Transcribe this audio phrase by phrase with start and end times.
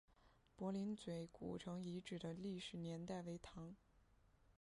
[0.55, 3.75] 柏林嘴古城遗址的历史年代为唐。